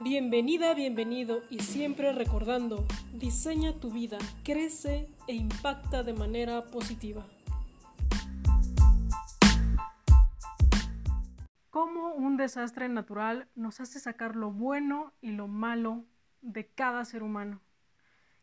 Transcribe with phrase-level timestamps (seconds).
[0.00, 7.26] Bienvenida, bienvenido y siempre recordando, diseña tu vida, crece e impacta de manera positiva.
[11.70, 16.04] Cómo un desastre natural nos hace sacar lo bueno y lo malo
[16.42, 17.60] de cada ser humano.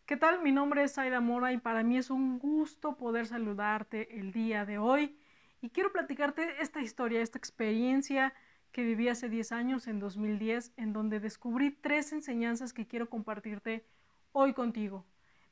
[0.06, 0.42] ¿Qué tal?
[0.42, 4.66] Mi nombre es Aida Mora y para mí es un gusto poder saludarte el día
[4.66, 5.18] de hoy
[5.62, 8.34] y quiero platicarte esta historia, esta experiencia
[8.76, 13.86] que viví hace 10 años, en 2010, en donde descubrí tres enseñanzas que quiero compartirte
[14.34, 15.06] hoy contigo.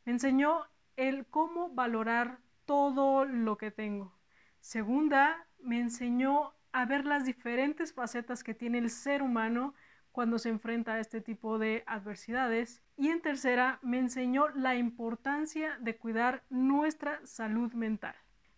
[0.04, 0.66] Me enseñó
[0.98, 4.14] el cómo valorar todo lo que tengo.
[4.60, 9.74] Segunda, me enseñó a ver las diferentes facetas que tiene el ser humano
[10.12, 12.84] cuando se enfrenta a este tipo de adversidades.
[12.98, 18.16] Y en tercera, me enseñó la importancia de cuidar nuestra salud mental.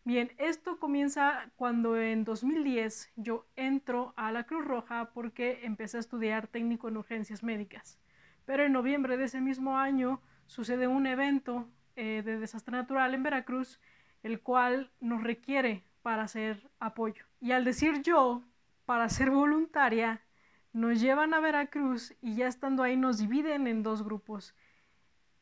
[0.08, 6.00] Bien, esto comienza cuando en 2010 yo entro a la Cruz Roja porque empecé a
[6.00, 7.98] estudiar técnico en urgencias médicas.
[8.46, 13.24] Pero en noviembre de ese mismo año sucede un evento eh, de desastre natural en
[13.24, 13.80] Veracruz,
[14.22, 17.26] el cual nos requiere para hacer apoyo.
[17.42, 18.44] Y al decir yo,
[18.86, 20.22] para ser voluntaria,
[20.72, 24.54] nos llevan a Veracruz y ya estando ahí nos dividen en dos grupos.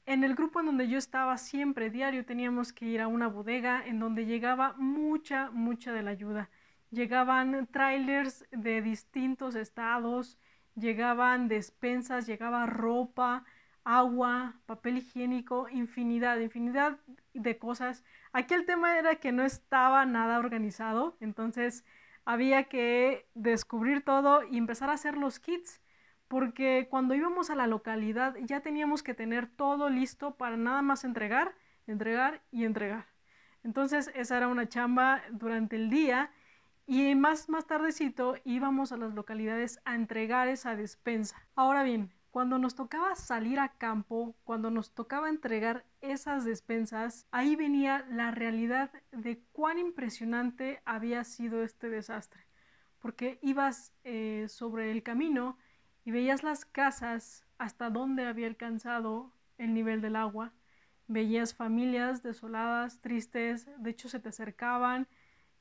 [0.05, 3.85] En el grupo en donde yo estaba siempre, diario, teníamos que ir a una bodega
[3.85, 6.49] en donde llegaba mucha, mucha de la ayuda.
[6.91, 10.37] Llegaban trailers de distintos estados,
[10.75, 13.45] llegaban despensas, llegaba ropa,
[13.85, 16.99] agua, papel higiénico, infinidad, infinidad
[17.33, 18.03] de cosas.
[18.33, 21.85] Aquí el tema era que no estaba nada organizado, entonces
[22.25, 25.81] había que descubrir todo y empezar a hacer los kits
[26.33, 31.03] porque cuando íbamos a la localidad ya teníamos que tener todo listo para nada más
[31.03, 31.53] entregar,
[31.85, 33.05] entregar y entregar.
[33.63, 36.31] Entonces esa era una chamba durante el día
[36.87, 41.37] y más, más tardecito íbamos a las localidades a entregar esa despensa.
[41.53, 47.55] Ahora bien, cuando nos tocaba salir a campo, cuando nos tocaba entregar esas despensas, ahí
[47.55, 52.47] venía la realidad de cuán impresionante había sido este desastre.
[52.97, 55.59] Porque ibas eh, sobre el camino
[56.05, 60.51] y veías las casas hasta donde había alcanzado el nivel del agua.
[61.07, 65.07] Veías familias desoladas, tristes, de hecho se te acercaban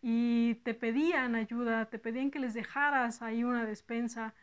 [0.00, 4.34] y te pedían ayuda, te pedían que les dejaras ahí una despensa.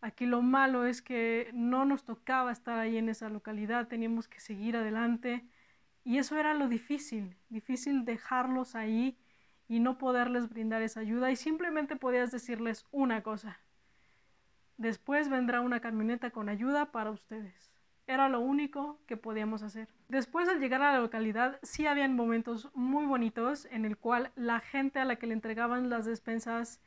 [0.00, 4.40] Aquí lo malo es que no nos tocaba estar ahí en esa localidad, teníamos que
[4.40, 5.44] seguir adelante
[6.04, 9.16] y eso era lo difícil, difícil dejarlos ahí
[9.68, 13.58] y no poderles brindar esa ayuda y simplemente podías decirles una cosa,
[14.78, 17.72] Después vendrá una camioneta con ayuda para ustedes.
[18.06, 19.88] Era lo único que podíamos hacer.
[20.08, 24.60] Después al llegar a la localidad sí habían momentos muy bonitos en el cual la
[24.60, 26.80] gente a la que le entregaban las despensas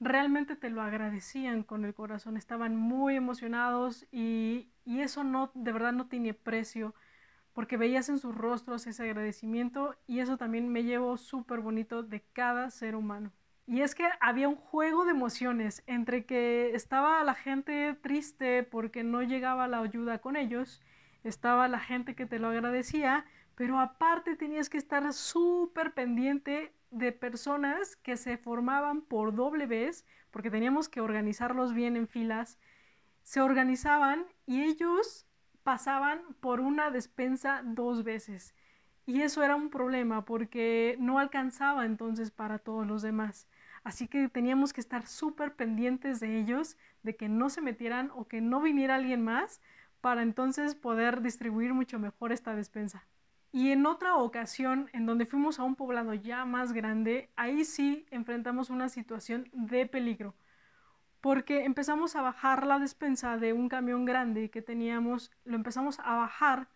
[0.00, 5.72] realmente te lo agradecían con el corazón, estaban muy emocionados y, y eso no, de
[5.72, 6.94] verdad no tiene precio
[7.52, 12.22] porque veías en sus rostros ese agradecimiento y eso también me llevo súper bonito de
[12.34, 13.32] cada ser humano.
[13.66, 19.02] Y es que había un juego de emociones entre que estaba la gente triste porque
[19.02, 20.80] no llegaba la ayuda con ellos,
[21.24, 23.24] estaba la gente que te lo agradecía,
[23.56, 30.06] pero aparte tenías que estar súper pendiente de personas que se formaban por doble vez,
[30.30, 32.58] porque teníamos que organizarlos bien en filas,
[33.22, 35.26] se organizaban y ellos
[35.64, 38.54] pasaban por una despensa dos veces.
[39.06, 43.48] Y eso era un problema porque no alcanzaba entonces para todos los demás.
[43.86, 48.26] Así que teníamos que estar súper pendientes de ellos, de que no se metieran o
[48.26, 49.60] que no viniera alguien más
[50.00, 53.06] para entonces poder distribuir mucho mejor esta despensa.
[53.52, 58.04] Y en otra ocasión, en donde fuimos a un poblado ya más grande, ahí sí
[58.10, 60.34] enfrentamos una situación de peligro,
[61.20, 66.16] porque empezamos a bajar la despensa de un camión grande que teníamos, lo empezamos a
[66.16, 66.66] bajar,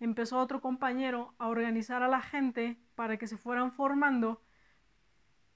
[0.00, 4.40] empezó otro compañero a organizar a la gente para que se fueran formando,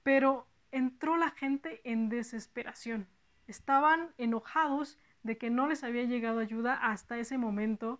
[0.03, 3.07] pero entró la gente en desesperación.
[3.47, 7.99] Estaban enojados de que no les había llegado ayuda hasta ese momento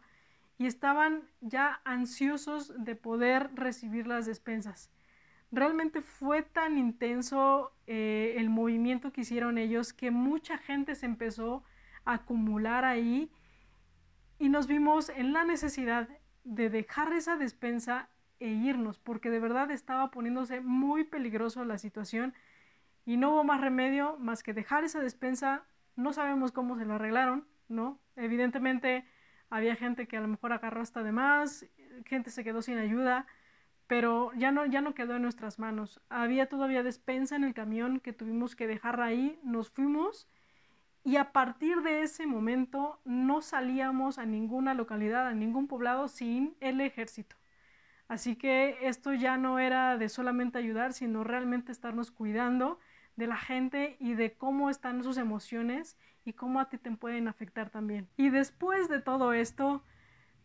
[0.57, 4.91] y estaban ya ansiosos de poder recibir las despensas.
[5.51, 11.63] Realmente fue tan intenso eh, el movimiento que hicieron ellos que mucha gente se empezó
[12.05, 13.31] a acumular ahí
[14.37, 16.07] y nos vimos en la necesidad
[16.43, 18.09] de dejar esa despensa
[18.39, 22.33] e irnos porque de verdad estaba poniéndose muy peligroso la situación
[23.09, 25.63] y no hubo más remedio más que dejar esa despensa.
[25.95, 27.99] No sabemos cómo se lo arreglaron, ¿no?
[28.15, 29.03] Evidentemente
[29.49, 31.65] había gente que a lo mejor agarró hasta de más,
[32.05, 33.25] gente se quedó sin ayuda,
[33.87, 35.99] pero ya no, ya no quedó en nuestras manos.
[36.09, 40.27] Había todavía despensa en el camión que tuvimos que dejar ahí, nos fuimos
[41.03, 46.55] Y a partir de ese momento no salíamos a ninguna localidad, a ningún poblado sin
[46.59, 47.37] el ejército.
[48.07, 52.79] Así que esto ya no era de solamente ayudar, sino realmente estarnos cuidando
[53.19, 57.27] de la gente y de cómo están sus emociones y cómo a ti te pueden
[57.27, 58.07] afectar también.
[58.17, 59.83] Y después de todo esto,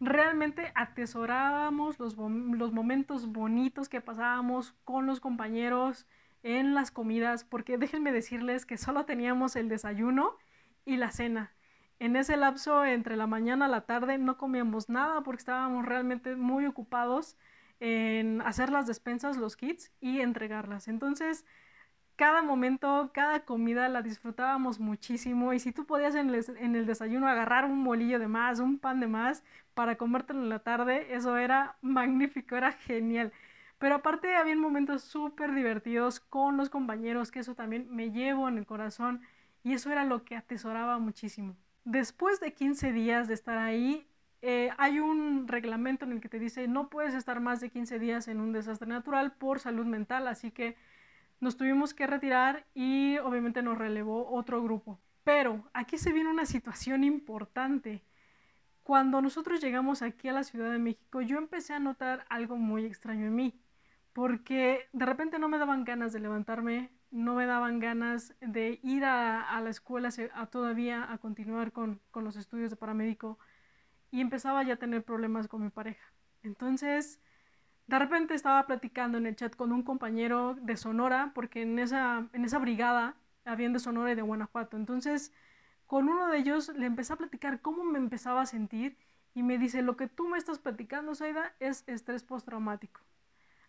[0.01, 6.07] realmente atesorábamos los, los momentos bonitos que pasábamos con los compañeros
[6.43, 10.37] en las comidas, porque déjenme decirles que solo teníamos el desayuno
[10.85, 11.55] y la cena.
[12.01, 16.37] En ese lapso entre la mañana a la tarde no comíamos nada porque estábamos realmente
[16.37, 17.39] muy ocupados
[17.81, 20.89] en hacer las despensas, los kits y entregarlas.
[20.89, 21.47] Entonces,
[22.17, 27.65] cada momento, cada comida la disfrutábamos muchísimo y si tú podías en el, desayuno agarrar
[27.65, 29.43] un bolillo de más, un pan de más
[29.75, 33.33] para comértelo en la tarde, eso era magnífico, era genial.
[33.79, 38.59] Pero aparte había momentos súper divertidos con los compañeros, que eso también me llevo en
[38.59, 39.23] el corazón
[39.65, 41.57] y eso era lo que atesoraba muchísimo.
[41.85, 44.07] Después de 15 días de estar ahí,
[44.43, 47.99] eh, hay un reglamento en el que te dice no puedes estar más de 15
[47.99, 50.77] días en un desastre natural por salud mental, así que
[51.45, 54.99] nos tuvimos que retirar y obviamente nos relevó otro grupo.
[55.23, 58.03] Pero aquí se viene una situación importante.
[58.83, 62.85] Cuando nosotros llegamos aquí a la Ciudad de México, yo empecé a notar algo muy
[62.87, 63.61] extraño en mí,
[64.13, 69.05] porque de repente no me daban ganas de levantarme, no me daban ganas de ir
[69.05, 70.11] a, la escuela
[70.51, 73.39] todavía a continuar con, con los estudios de paramédico
[74.11, 76.13] y empezaba ya a tener problemas con mi pareja.
[76.43, 77.21] Entonces,
[77.87, 82.27] de repente estaba platicando en el chat con un compañero de Sonora, porque en esa,
[82.33, 84.77] en esa brigada habían de Sonora y de Guanajuato.
[84.77, 85.33] Entonces,
[85.87, 88.97] con uno de ellos le empecé a platicar cómo me empezaba a sentir
[89.35, 93.01] y me dice, lo que tú me estás platicando, Saida, es estrés postraumático.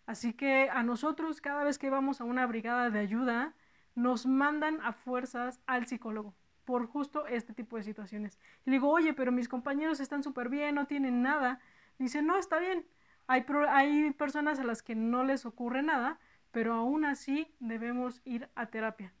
[0.06, 3.54] Así que a nosotros, cada vez que vamos a una brigada de ayuda,
[3.96, 6.34] nos mandan a fuerzas al psicólogo
[6.64, 8.38] por justo este tipo de situaciones.
[8.64, 11.60] Y le digo, oye, pero mis compañeros están súper bien, no tienen nada.
[11.98, 12.86] Dice, no, está bien,
[13.26, 16.18] hay, hay personas a las que no les ocurre nada,
[16.50, 19.12] pero aún así debemos ir a terapia.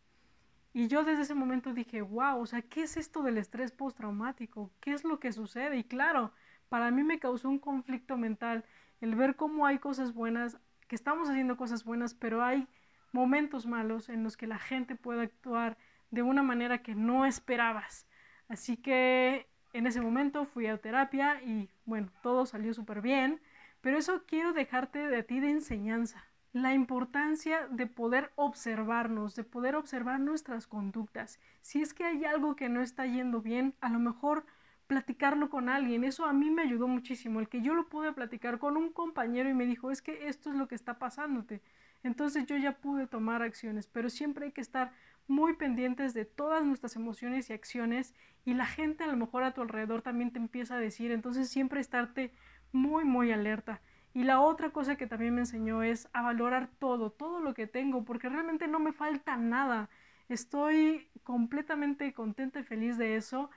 [0.72, 4.70] Y yo desde ese momento dije, wow, o sea, ¿qué es esto del estrés postraumático?
[4.80, 5.78] ¿Qué es lo que sucede?
[5.78, 6.32] Y claro,
[6.68, 8.64] para mí me causó un conflicto mental
[9.00, 10.58] el ver cómo hay cosas buenas,
[10.88, 12.66] que estamos haciendo cosas buenas, pero hay
[13.12, 15.78] momentos malos en los que la gente puede actuar
[16.10, 18.06] de una manera que no esperabas.
[18.48, 23.40] Así que en ese momento fui a terapia y bueno, todo salió súper bien.
[23.86, 26.24] Pero eso quiero dejarte de ti de enseñanza.
[26.52, 31.38] La importancia de poder observarnos, de poder observar nuestras conductas.
[31.60, 34.44] Si es que hay algo que no está yendo bien, a lo mejor
[34.88, 36.02] platicarlo con alguien.
[36.02, 37.38] Eso a mí me ayudó muchísimo.
[37.38, 40.50] El que yo lo pude platicar con un compañero y me dijo, es que esto
[40.50, 41.62] es lo que está pasándote.
[42.02, 44.90] Entonces yo ya pude tomar acciones, pero siempre hay que estar
[45.28, 49.54] muy pendientes de todas nuestras emociones y acciones y la gente a lo mejor a
[49.54, 52.32] tu alrededor también te empieza a decir, entonces siempre estarte
[52.76, 53.80] muy, muy alerta.
[54.14, 57.66] Y la otra cosa que también me enseñó es a valorar todo, todo lo que
[57.66, 59.90] tengo, porque realmente no me falta nada.
[60.28, 63.50] Estoy completamente contenta y feliz de eso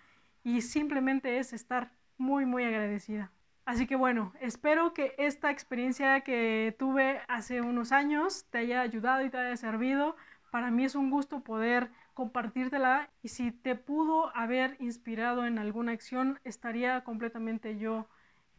[0.44, 3.32] y simplemente es estar muy, muy agradecida.
[3.66, 9.24] Así que bueno, espero que esta experiencia que tuve hace unos años te haya ayudado
[9.24, 10.16] y te haya servido.
[10.52, 15.92] Para mí es un gusto poder compartírtela y si te pudo haber inspirado en alguna
[15.92, 18.08] acción, estaría completamente yo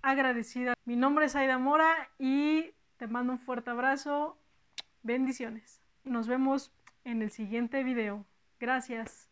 [0.02, 0.74] agradecida.
[0.84, 4.38] Mi nombre es Aida Mora y te mando un fuerte abrazo.
[5.02, 5.80] Bendiciones.
[6.04, 6.72] Nos vemos
[7.04, 8.24] en el siguiente video.
[8.58, 9.28] Gracias.